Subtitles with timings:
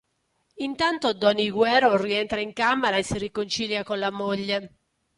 [0.67, 4.71] Intanto Don Iguero rientra in camera e si riconcilia con la moglie.